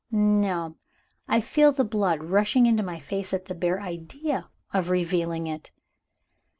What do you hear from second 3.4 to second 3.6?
the